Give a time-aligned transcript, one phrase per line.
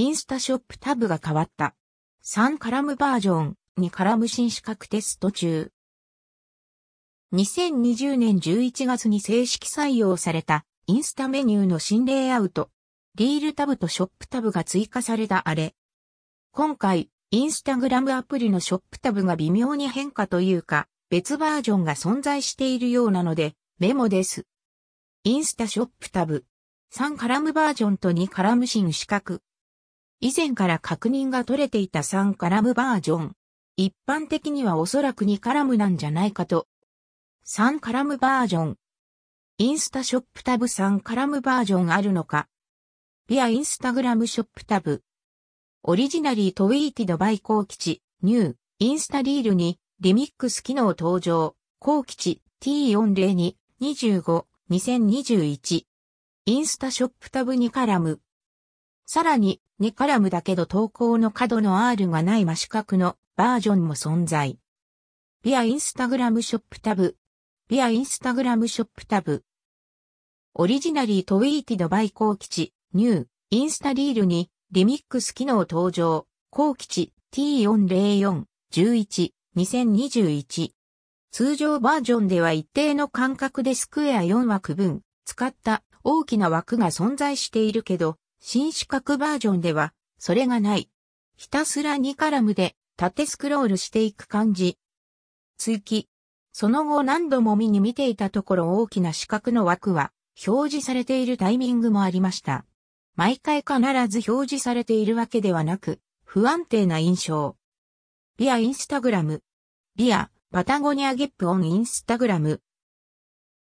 [0.00, 1.74] インスタショップタブが変わった。
[2.24, 5.72] 3カラムバージョン2カラム新資格テスト中。
[7.34, 12.70] 2020年11月に正式採用されたインスタメニューの新レイアウト。
[13.14, 15.74] リールタブとショップタブが追加されたあれ。
[16.52, 24.46] 今回、インスタグラムアプリのショップタブが微妙に変化というか、別バージョンが存在しているようなので、メモです。
[25.24, 26.46] インスタショップタブ。
[26.94, 29.40] 3カラムバージョンと2カラム新四角。
[30.22, 33.32] 以前から確認が取れていた3カラムバージョン。
[33.76, 36.66] 一般的にはおそらく2カラムなんじゃないかと。
[37.46, 38.76] 3カラムバージョン。
[39.56, 42.48] インスタショップタブ3カラムバージョンあるのか。
[43.28, 45.02] ビアインスタグラムショップタブ。
[45.82, 55.86] オリジナリートウィーティドバイコーキチ、ニュー、インスタリールに、リミックス機能登場、コーキチ、T402、25、2021。
[56.44, 58.20] インスタショップタブ2カラム。
[59.12, 64.60] さらに、2カラムだけど投稿の角の R がない真四角のバージョンも存在。
[65.42, 67.16] ビアインスタグラムショップタブ。
[67.68, 69.42] ビアインスタグラムショップタブ。
[70.54, 80.70] オリジナリートウィーティドバイコーキチ、ニュー、インスタリールに、リミックス機能登場、コーキチ、T404、11、2021。
[81.32, 90.90] 通常バージョンでは一定の間隔でスクエア4枠分、使った大きな枠が存在しているけど、新四角バージョンでは、それがない。
[91.36, 94.78] ひたすら2カラムで縦スクロールしていく感じ。
[95.58, 96.08] 追記。
[96.52, 100.10] その後何度も見に見ていたところ大きな四角の枠は
[100.46, 102.64] 表示されているタイミングもありました。
[103.14, 107.56] 毎回必ず表示されているわけではなく、不安定な印象。
[108.38, 109.42] ビアインスタグラム。
[109.96, 112.62] ビア、パタゴニアゲップオンインスタグラム。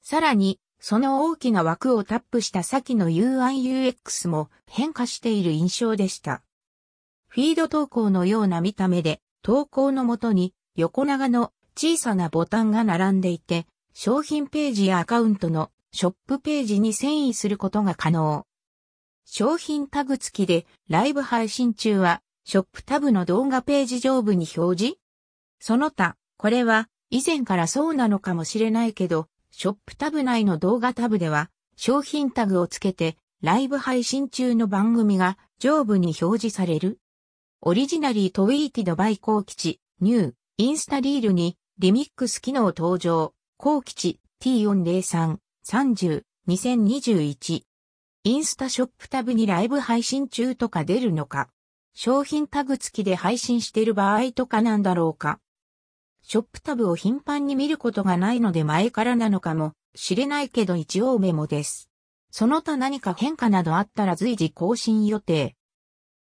[0.00, 6.42] さらに、その大きな枠をタップした先の UIUX も変化している印象でした。
[7.28, 18.46] フィード投稿のような見た目で、投稿のもとに横長の小さなボタンが並んでいて、商品ページやアカウントのショップページに遷移することが可能。
[19.26, 24.98] 商品タグ付きでライブ配信中は、ショップタブの動画ページ上部に表示
[25.60, 36.98] その他、これは以前からそうなのかもしれないけど、ショップタブ内の動画タブでは、商品タグをつけて、ライブ配信中の番組が上部に表示される。
[37.62, 47.62] オリジナリートウィーティドバイコーキチ、ニュー、インスタリールにリミックス機能登場、コーキチ T403、30、2021。
[48.24, 51.48] インスタショップタブにライブ配信中とか出るのか。
[51.94, 55.40] 商品タグ付きで配信してる場合とかなんだろうか。
[56.32, 61.90] ショップタブを頻繁に見ることがないので前からなのかもしれないけど一応メモです。
[62.30, 65.56] その他何か変化などあったら随時更新予定。